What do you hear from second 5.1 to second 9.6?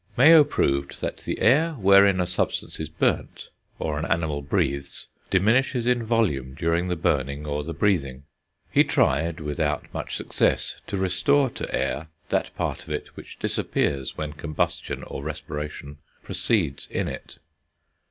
diminishes in volume during the burning, or the breathing. He tried,